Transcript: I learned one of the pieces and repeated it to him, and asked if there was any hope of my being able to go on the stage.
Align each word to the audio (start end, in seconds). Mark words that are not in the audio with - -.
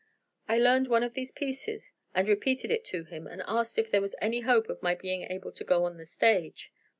I 0.49 0.57
learned 0.57 0.87
one 0.87 1.03
of 1.03 1.13
the 1.13 1.27
pieces 1.35 1.91
and 2.15 2.27
repeated 2.27 2.71
it 2.71 2.83
to 2.85 3.03
him, 3.03 3.27
and 3.27 3.43
asked 3.45 3.77
if 3.77 3.91
there 3.91 4.01
was 4.01 4.15
any 4.19 4.39
hope 4.39 4.67
of 4.67 4.81
my 4.81 4.95
being 4.95 5.21
able 5.31 5.51
to 5.51 5.63
go 5.63 5.83
on 5.85 5.97
the 5.97 6.07
stage. 6.07 6.73